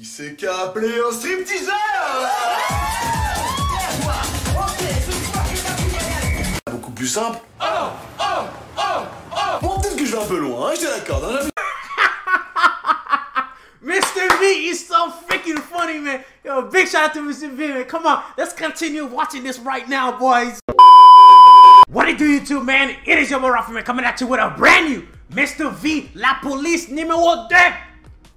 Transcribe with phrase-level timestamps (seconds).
[0.00, 1.76] Qui c'est qui a appelé un stripteaseur
[6.70, 7.38] Beaucoup plus simple.
[7.60, 8.46] Oh Oh
[8.78, 11.24] Oh Oh Bon, peut-être que je vais un peu loin, hein, je te l'accorde.
[11.24, 11.38] Hein,
[13.82, 14.38] j'avais- Mr.
[14.40, 16.20] V is so freaking funny, man.
[16.46, 17.50] Yo, big shout out to Mr.
[17.50, 17.84] V, man.
[17.84, 20.58] Come on, let's continue watching this right now, boys.
[21.90, 22.96] What it do, YouTube, man?
[23.04, 25.70] It is your boy Rafa, man, coming at you with a brand new Mr.
[25.70, 27.89] V, La Police numéro 2.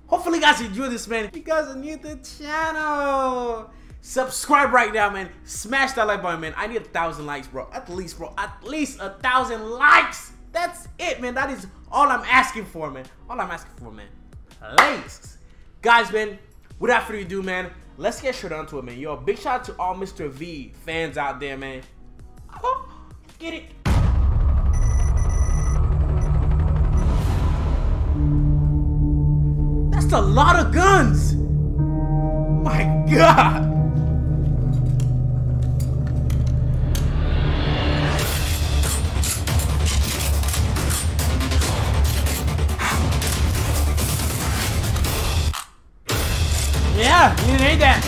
[0.07, 1.25] Hopefully, you guys enjoy this, man.
[1.25, 5.29] If you guys are new to the channel, subscribe right now, man.
[5.43, 6.53] Smash that like button, man.
[6.55, 7.69] I need a thousand likes, bro.
[7.73, 8.33] At least, bro.
[8.37, 10.33] At least a thousand likes.
[10.51, 11.33] That's it, man.
[11.33, 13.05] That is all I'm asking for, man.
[13.29, 14.07] All I'm asking for, man.
[14.77, 15.37] Please.
[15.81, 16.39] Guys, man,
[16.79, 18.97] without further ado, man, let's get straight onto it, man.
[18.97, 20.29] Yo, big shout out to all Mr.
[20.29, 21.81] V fans out there, man.
[22.63, 22.87] Oh,
[23.39, 23.82] get it.
[30.15, 31.33] A lot of guns.
[31.33, 33.63] My God.
[46.95, 48.03] Yeah, you need that.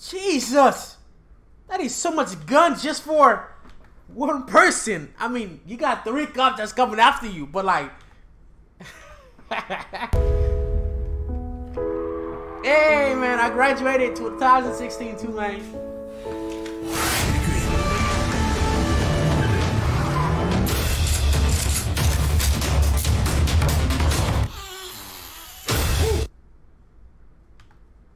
[0.00, 0.96] Jesus!
[1.68, 3.54] That is so much guns just for
[4.12, 5.14] one person.
[5.16, 7.92] I mean, you got three cops that's coming after you, but like.
[9.50, 9.56] hey
[13.16, 15.60] man, I graduated 2016 too, man.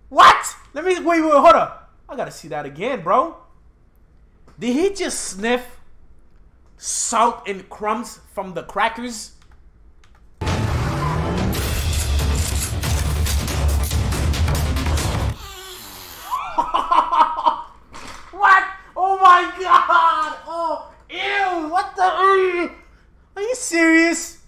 [0.09, 0.57] What?
[0.73, 1.97] Let me wait, wait, hold up.
[2.09, 3.39] I gotta see that again, bro.
[4.57, 5.81] Did he just sniff
[6.77, 9.34] salt and crumbs from the crackers?
[19.25, 20.37] My god!
[20.47, 21.69] Oh, ew!
[21.71, 22.03] What the?
[22.03, 22.75] Mm.
[23.37, 24.43] Are you serious?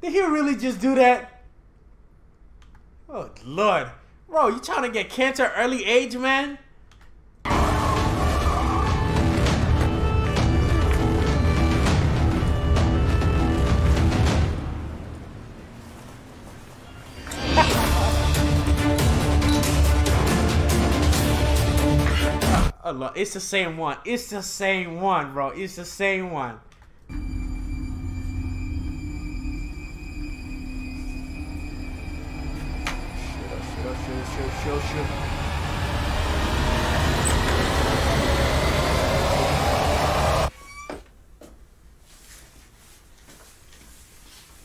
[0.00, 1.42] Did he really just do that?
[3.08, 3.90] Oh lord,
[4.28, 6.58] bro, you trying to get cancer early age, man?
[22.88, 23.96] Oh, look, it's the same one.
[24.04, 25.48] It's the same one, bro.
[25.48, 26.60] It's the same one.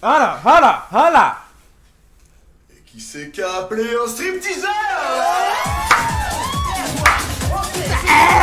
[0.04, 1.38] Hold up, hold up, hold up.
[2.70, 5.91] et qui c'est qui a appelé un stripteaseur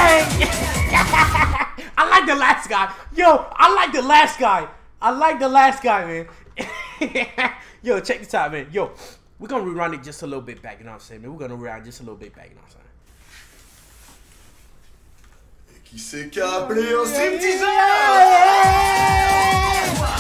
[0.09, 0.25] Hey!
[1.99, 2.91] I like the last guy.
[3.15, 4.67] Yo, I like the last guy.
[5.03, 6.27] I like the last guy, man.
[7.83, 8.69] Yo, check this out, man.
[8.73, 8.93] Yo,
[9.39, 11.33] we're gonna rerun it just a little bit back, you know what I'm saying, man?
[11.33, 12.85] We're gonna rewind just a little bit back, you know what I'm saying?
[15.85, 17.69] Qui c'est qui a appelé un stripteaseur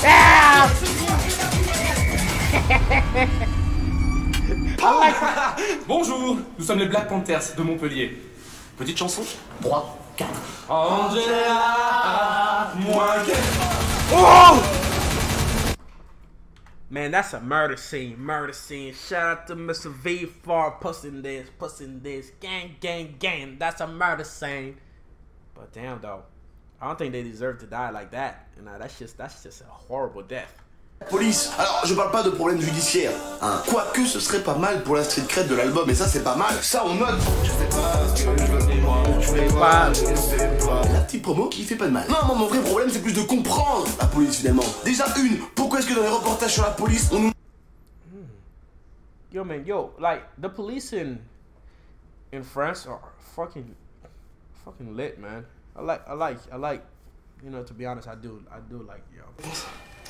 [0.02, 0.68] Yeah!
[4.82, 5.56] Ah.
[5.88, 8.18] Bonjour, nous sommes les Black Panthers de Montpellier.
[8.78, 9.98] Petite chanson 3, 4.
[10.70, 11.56] Angela,
[12.78, 13.24] moi
[14.12, 15.74] Oh!
[16.88, 18.20] Man, that's a murder scene.
[18.20, 18.94] Murder scene.
[18.94, 19.92] Shout out to Mr.
[19.92, 22.30] V for pussing this, pussing this.
[22.38, 23.56] Gang, gang, gang.
[23.58, 24.78] That's a murder scene.
[25.54, 26.22] But damn though.
[26.80, 28.46] I don't think they deserve to die like that.
[28.56, 30.62] You uh, know, that's just that's just a horrible death.
[31.06, 33.62] Police, alors je parle pas de problème judiciaire, hein.
[33.66, 36.34] Quoique ce serait pas mal pour la street cred de l'album, et ça c'est pas
[36.36, 37.18] mal, ça on note
[40.92, 42.06] La petite promo qui fait pas de mal.
[42.08, 44.64] Non, moi mon vrai problème c'est plus de comprendre la police finalement.
[44.84, 47.32] Déjà une, pourquoi est-ce que dans les reportages sur la police on nous
[49.32, 51.18] Yo man, yo, like the police in
[52.32, 53.00] in France are
[53.34, 53.74] fucking
[54.64, 55.44] fucking lit, man.
[55.74, 56.82] I like I like I like
[57.42, 59.22] you know to be honest, I do I do like yo.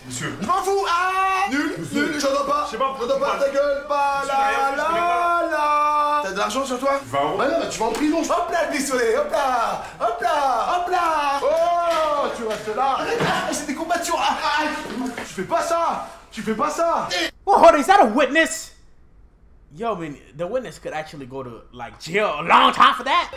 [0.06, 3.50] Monsieur, Je m'en fous Ah Nul Nul J'entends pas Je sais pas, J'entends pas ta
[3.50, 7.38] gueule Pas connais la la T'as de l'argent sur toi 20 euros.
[7.38, 10.76] Bah non, bah tu vas en prison Hop là le pistolet Hop là Hop là
[10.76, 11.40] Hop là.
[11.42, 12.98] Oh Tu restes là.
[13.00, 14.62] Ah, C'est des combattants ah, ah,
[15.18, 17.08] Tu fais pas ça Tu fais pas ça.
[17.46, 18.72] Well, hold on, is that a witness?
[19.74, 23.30] Yo, man, the witness could actually go to like jail a long time for that.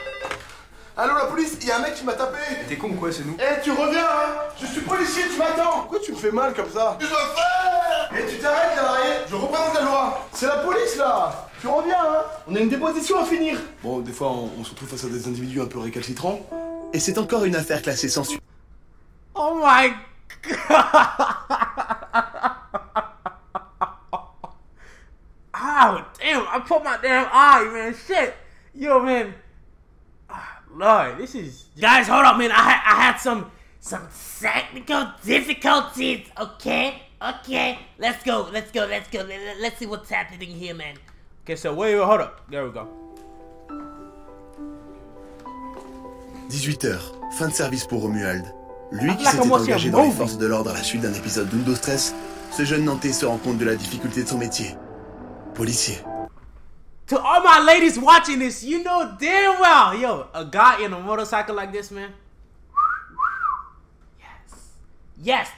[0.97, 3.11] Allô la police, il y a un mec qui m'a tapé T'es con ou quoi,
[3.11, 6.31] c'est nous Eh tu reviens hein Je suis policier, tu m'attends Pourquoi tu me fais
[6.31, 8.97] mal comme ça Je dois faire Et tu t'arrêtes là,
[9.29, 13.21] Je représente la loi C'est la police là Tu reviens, hein On a une déposition
[13.21, 15.79] à finir Bon, des fois, on, on se retrouve face à des individus un peu
[15.79, 16.41] récalcitrants.
[16.93, 18.41] Et c'est encore une affaire classée sans suite.
[19.33, 19.93] Oh my
[20.43, 20.57] god!
[25.53, 27.93] Ow, damn, I put my damn eye, man.
[27.95, 28.33] Shit.
[28.75, 29.33] Yo, man.
[30.79, 32.51] Ah, Lord, this is guys, hold up, man.
[32.51, 34.07] I had I had some some
[34.39, 36.27] technical difficulties.
[36.39, 37.79] Okay, okay.
[37.99, 39.19] Let's go, let's go, let's go.
[39.19, 40.95] Let, let- let's see what's happening here, man.
[41.43, 42.41] Okay, so wait, wait, hold up.
[42.49, 42.87] There we go.
[46.49, 46.99] 18h,
[47.37, 48.45] fin de service pour Romuald.
[48.91, 51.47] Lui qui là, s'était engagé dans les forces de l'ordre à la suite d'un épisode
[51.49, 52.13] d'Undo Stress,
[52.51, 54.75] ce jeune Nantais se rend compte de la difficulté de son métier.
[55.55, 55.99] Policier.
[57.11, 60.99] To all my ladies watching this, you know damn well, yo, a guy in a
[61.01, 62.13] motorcycle like this, man.
[64.17, 64.69] Yes.
[65.21, 65.49] Yes.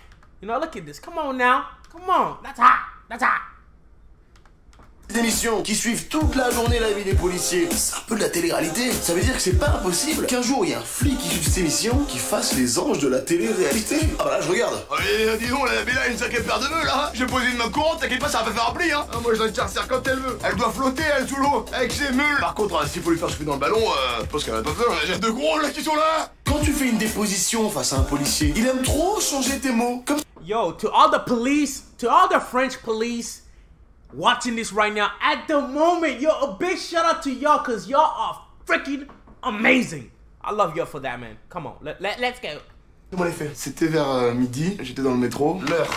[0.42, 0.98] You know, look at this.
[0.98, 1.68] Come on now.
[1.92, 2.40] Come on.
[2.42, 2.90] That's hot.
[3.08, 3.53] That's hot.
[5.64, 7.70] Qui suivent toute la journée la vie des policiers.
[7.72, 8.92] C'est un peu de la télé-réalité.
[8.92, 11.30] Ça veut dire que c'est pas impossible qu'un jour il y a un flic qui
[11.30, 14.00] suive cette émission qui fasse les anges de la télé-réalité.
[14.18, 14.74] Ah bah là je regarde.
[14.98, 17.58] Allez, dis donc, la Bella a une sacrée paire de vœux là J'ai posé une
[17.58, 19.68] main courante, t'inquiète pas, ça va pas faire un pli hein Ah, Moi je la
[19.68, 22.76] serre quand elle veut Elle doit flotter, elle, sous l'eau, avec ses mules Par contre,
[22.76, 24.72] euh, s'il faut lui faire souffler dans le ballon, euh, je pense qu'elle a pas
[24.72, 27.98] peur, j'ai deux gros là qui sont là Quand tu fais une déposition face à
[27.98, 30.04] un policier, il aime trop changer tes mots.
[30.08, 33.43] Comme Yo, to all the police, to all the French police
[34.16, 37.88] watching this right now, at the moment, yo, a big shout out to y'all because
[37.88, 39.08] y'all are freaking
[39.42, 40.12] amazing.
[40.42, 41.38] I love y'all for that, man.
[41.50, 42.60] Come on, let, let, let's go.
[43.12, 43.56] Comment les faits?
[43.56, 45.60] C'était vers euh, midi, j'étais dans le métro.
[45.70, 45.88] L'heure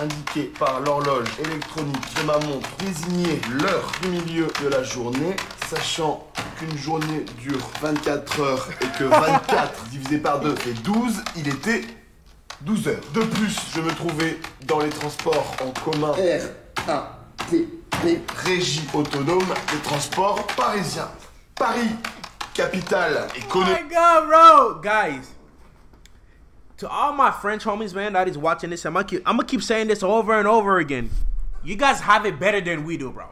[0.00, 5.34] indiquée par l'horloge électronique de ma montre désignait l'heure du milieu de la journée,
[5.68, 6.28] sachant
[6.58, 11.82] qu'une journée dure 24 heures et que 24 divisé par 2 fait 12, il était
[12.62, 13.00] 12 heures.
[13.14, 16.12] De plus, je me trouvais dans les transports en commun
[17.52, 19.40] R-A-T-P, Régie autonome
[19.72, 21.10] des transports parisiens.
[21.56, 21.90] Paris,
[22.54, 23.82] capitale Oh économique.
[23.84, 25.30] my god, bro, guys.
[26.78, 29.46] To all my French homies, man, that is watching this, I'm gonna keep, I'm gonna
[29.48, 31.10] keep saying this over and over again.
[31.62, 33.26] You guys have it better than we do, bro.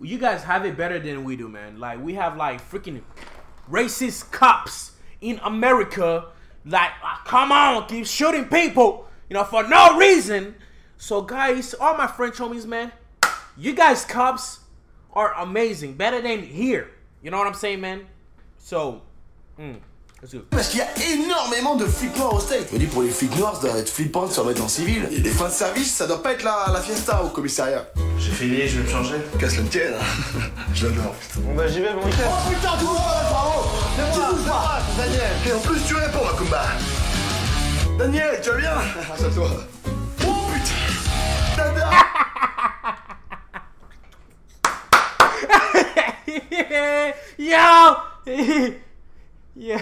[0.00, 1.78] You guys have it better than we do, man.
[1.80, 3.00] Like we have like freaking
[3.70, 6.26] racist cops in America.
[6.66, 10.56] Like, ah, come on, keep shooting people, you know, for no reason.
[10.98, 12.90] So, guys, all my French homies, man,
[13.58, 14.60] you guys cops
[15.14, 16.88] are amazing, better than here.
[17.22, 18.02] You know what I'm saying, man?
[18.58, 19.02] So,
[19.58, 19.76] mm,
[20.20, 20.50] let's do it.
[20.50, 22.68] Parce qu'il y a énormément de flics noirs au steak.
[22.68, 24.68] Je me dis pour les flics noirs, ça doit être flippant de se remettre en
[24.68, 25.08] civil.
[25.10, 27.86] Et les fins de service, ça doit pas être la, la fiesta au commissariat.
[28.18, 29.16] J'ai fini, je vais me changer.
[29.40, 29.94] Cela ne tienne.
[30.74, 31.40] Je l'adore, putain.
[31.40, 32.28] Bon bah j'y vais, bon week-end.
[32.28, 35.94] Oh putain, tout le monde, bravo C'est moi, c'est moi, Daniel Et en plus, tu
[35.94, 36.64] réponds, Makumba
[37.98, 38.72] Daniel, tu vas bien?
[39.06, 39.48] Grâce à toi.
[49.56, 49.80] Yeah.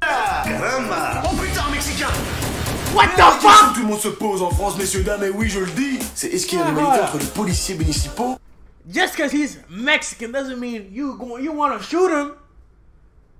[0.00, 2.08] Caramba Oh putain, Mexicain
[2.94, 3.68] What the La question fuck?
[3.70, 5.98] que tout le monde se pose en France, messieurs, dames, et oui, je le dis,
[6.14, 7.08] c'est est-ce qu'il y a une Ah, rivalité voilà.
[7.08, 8.38] entre les policiers municipaux
[8.88, 12.32] Just because he's Mexican doesn't mean you go, you want to shoot him.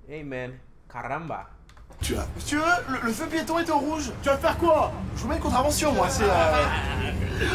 [0.09, 0.51] Hey man,
[0.91, 1.47] caramba.
[2.01, 2.27] Tu as.
[2.35, 4.11] Monsieur, le, le feu piéton est au rouge.
[4.21, 4.91] Tu vas faire quoi?
[5.15, 6.23] Je vous mets une contravention, moi, c'est.
[6.25, 6.65] Euh...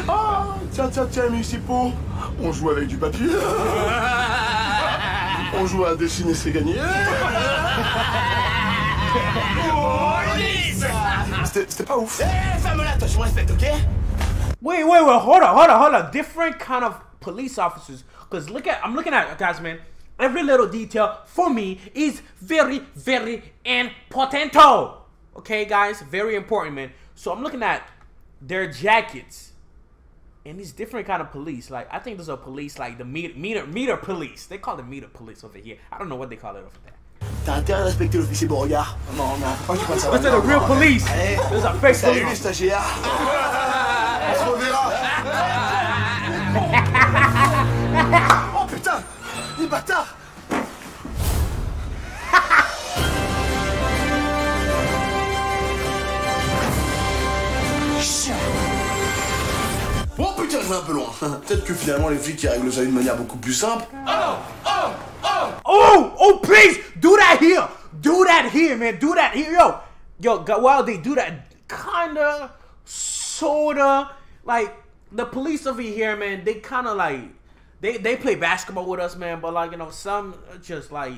[0.09, 1.93] Ah Tiens, tiens, tiens, municipaux.
[2.41, 3.27] On joue avec du papier.
[5.55, 6.75] On joue à dessiner, c'est gagné.
[11.45, 12.21] C'était c'était pas ouf.
[12.21, 13.63] Eh, femme-là, toi, je me respecte, ok
[14.61, 15.19] Wait, wait, wait.
[15.19, 16.11] Hold on, hold on, hold on.
[16.11, 18.03] Different kind of police officers.
[18.29, 19.79] Cause look at, I'm looking at guys, man.
[20.19, 24.55] Every little detail for me is very, very important.
[25.37, 26.91] Okay, guys, very important, man.
[27.15, 27.87] So I'm looking at
[28.41, 29.52] their jackets.
[30.45, 33.33] And these different kind of police, like I think there's a police like the meter
[33.37, 34.45] meter meter police.
[34.47, 35.77] They call it meter police over here.
[35.91, 36.93] I don't know what they call it over there.
[37.45, 38.97] T'as intérêt à respecter l'officier Beauregard.
[39.15, 40.11] Non, non, faut pas que tu fasses ça.
[40.11, 41.05] Those are the real police.
[41.09, 41.37] Allez.
[41.49, 42.39] There's a fake Salut les police.
[42.39, 42.83] stagiaires
[60.73, 61.11] un peu loin.
[61.19, 63.85] Peut-être que finalement les flics ils règlent ça d'une manière beaucoup plus simple.
[64.07, 67.67] Oh, oh, oh oh please do that here.
[68.01, 68.97] Do that here, man.
[68.99, 69.75] Do that here, yo,
[70.19, 70.59] yo.
[70.59, 72.51] While they do that, kinda,
[72.85, 74.11] sorta,
[74.45, 74.73] like
[75.11, 76.43] the police over here, man.
[76.43, 77.21] They kind of like
[77.81, 79.39] they they play basketball with us, man.
[79.39, 81.13] But like you know, some just like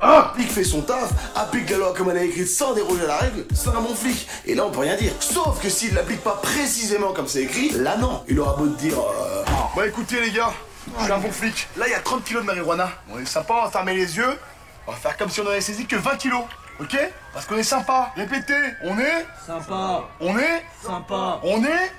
[0.00, 3.16] Un flic fait son taf, applique la loi comme elle est écrite sans déroger la
[3.16, 4.28] règle, c'est un bon flic.
[4.46, 5.12] Et là, on peut rien dire.
[5.18, 8.22] Sauf que s'il l'applique pas précisément comme c'est écrit, là non.
[8.28, 8.96] Il aura beau te dire.
[8.96, 9.44] Euh...
[9.74, 10.52] Bon, écoutez, les gars,
[10.98, 11.66] je suis un bon flic.
[11.76, 12.90] Là, il y a 30 kilos de marijuana.
[13.12, 14.38] On est sympa, on va fermer les yeux.
[14.86, 16.44] On va faire comme si on avait saisi que 20 kilos.
[16.80, 16.96] Ok?
[17.32, 18.12] Parce qu'on est sympa.
[18.14, 19.26] Répétez, on est?
[19.44, 20.04] Sympa.
[20.20, 20.62] On est?
[20.80, 21.40] Sympa.
[21.42, 21.92] On est?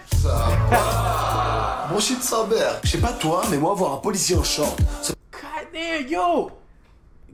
[1.91, 2.79] Bon shit, sa mère.
[2.84, 6.50] Je sais pas toi, mais moi, voir un policier en short, ça God damn, yo.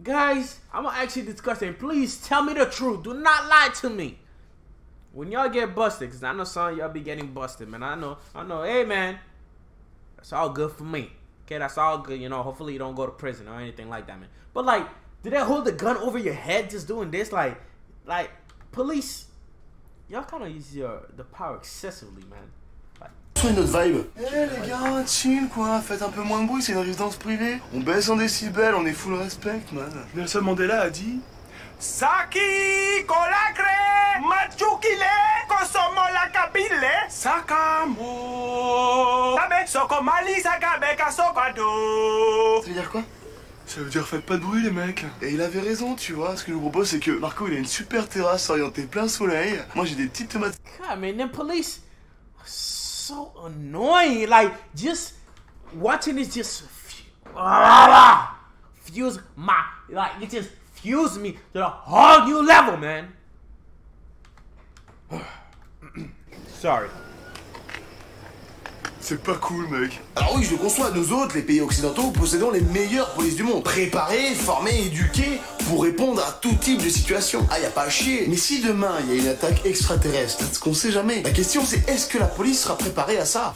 [0.06, 1.74] Guys, I'm gonna you this question.
[1.74, 3.02] Please tell me the truth.
[3.02, 4.20] Do not lie to me.
[5.12, 7.82] When y'all get busted, because I know some y'all be getting busted, man.
[7.82, 9.18] I know, I know, hey man.
[10.16, 11.12] That's all good for me.
[11.46, 12.44] Okay, that's all good, you know.
[12.44, 14.30] Hopefully you don't go to prison or anything like that, man.
[14.54, 14.88] But like,
[15.24, 17.32] did they hold the gun over your head just doing this?
[17.32, 17.60] Like,
[18.06, 18.30] like,
[18.72, 19.26] police,
[20.08, 22.52] y'all kind of use your the power excessively, man.
[23.48, 23.98] Une autre vibe.
[24.18, 27.60] Eh les gars, chill quoi, faites un peu moins de bruit, c'est une résidence privée.
[27.76, 29.92] On baisse en décibels, on est full respect, man.
[30.16, 31.20] Nelson Mandela a dit
[31.78, 33.70] Saki kolakre
[34.22, 35.12] machukile
[35.48, 38.16] kosomo la kabile sakamo
[39.36, 43.04] Tabe soko mali sakabe kasokado Ça veut dire quoi?
[43.68, 45.06] Ça veut dire faites pas de bruit les mecs.
[45.22, 46.36] Et il avait raison, tu vois.
[46.36, 49.08] Ce que je vous propose, c'est que Marco, il a une super terrasse orientée plein
[49.08, 49.60] soleil.
[49.76, 50.56] Moi, j'ai des petites tomates.
[50.98, 51.82] Man, them police
[53.06, 54.30] so annoying.
[54.30, 55.14] Like, just
[55.74, 57.04] watching this just fu-
[58.82, 63.14] fuse my like it just fused me to a whole new level, man.
[66.48, 66.90] Sorry.
[69.08, 70.02] C'est pas cool, mec.
[70.16, 73.44] Alors oui, je le conçois, nous autres, les pays occidentaux, possédons les meilleures polices du
[73.44, 73.64] monde.
[73.64, 77.46] Préparés, formés, éduqués pour répondre à tout type de situation.
[77.52, 78.26] Ah, y a pas à chier.
[78.28, 81.22] Mais si demain, il y a une attaque extraterrestre, ce qu'on sait jamais.
[81.22, 83.54] La question c'est, est-ce que la police sera préparée à ça?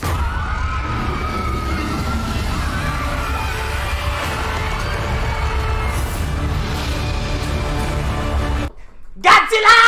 [9.18, 9.80] Godzilla!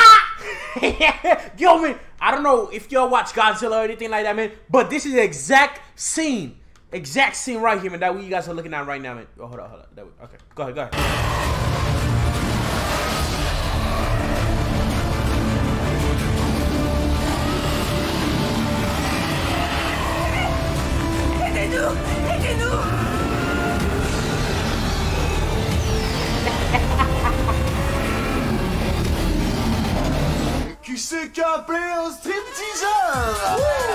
[1.60, 1.96] Yo, man, I
[2.42, 5.24] don't know if y'all watch Godzilla or anything like that, man, but this is the
[5.24, 6.58] exact scene,
[6.92, 9.28] exact scene right here, man, that what you guys are looking at right now, man.
[9.40, 9.88] Oh, hold on, hold on.
[9.96, 10.12] That way.
[10.24, 11.52] Okay, go ahead, go ahead.
[32.01, 33.91] A appelé un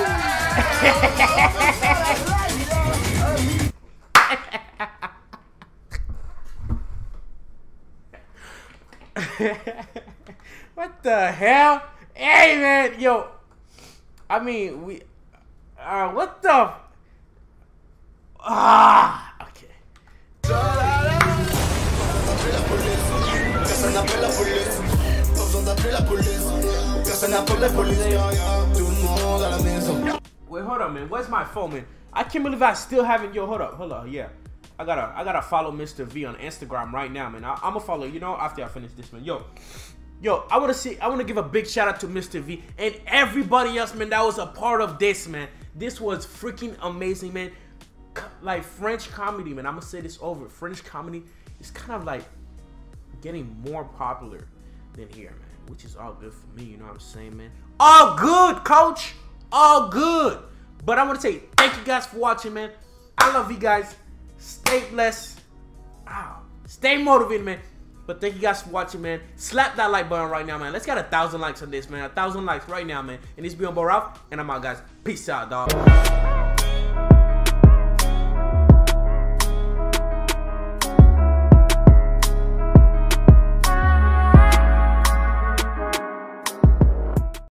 [10.74, 11.82] What the hell?
[12.14, 13.26] Hey man, yo.
[14.30, 15.02] I mean, we.
[15.78, 16.70] Uh, what the?
[18.40, 19.68] Ah, okay.
[23.62, 24.80] Personne n'appelle la police.
[25.34, 26.35] Pas besoin d'appeler la police.
[30.48, 31.08] Wait, hold up, man.
[31.08, 31.86] Where's my phone, man?
[32.12, 33.34] I can't believe I still haven't.
[33.34, 34.06] Yo, hold up, hold up.
[34.08, 34.28] Yeah,
[34.78, 36.06] I gotta, I gotta follow Mr.
[36.06, 37.44] V on Instagram right now, man.
[37.44, 38.06] I, I'm gonna follow.
[38.06, 39.24] You know, after I finish this, man.
[39.24, 39.44] Yo,
[40.22, 40.98] yo, I wanna see.
[41.00, 42.40] I wanna give a big shout out to Mr.
[42.40, 44.10] V and everybody else, man.
[44.10, 45.48] That was a part of this, man.
[45.74, 47.50] This was freaking amazing, man.
[48.40, 49.66] Like French comedy, man.
[49.66, 50.48] I'm gonna say this over.
[50.48, 51.24] French comedy
[51.58, 52.22] is kind of like
[53.20, 54.46] getting more popular
[54.92, 55.55] than here, man.
[55.68, 57.50] Which is all good for me, you know what I'm saying, man?
[57.78, 59.14] All good, coach.
[59.52, 60.38] All good.
[60.84, 62.70] But I want to say thank you guys for watching, man.
[63.18, 63.94] I love you guys.
[64.38, 65.40] Stay blessed.
[66.08, 66.42] Ow.
[66.66, 67.58] Stay motivated, man.
[68.06, 69.20] But thank you guys for watching, man.
[69.34, 70.72] Slap that like button right now, man.
[70.72, 72.04] Let's get a thousand likes on this, man.
[72.04, 73.18] A thousand likes right now, man.
[73.36, 74.78] And this be on Boraf, and I'm out, guys.
[75.02, 76.45] Peace out, dog.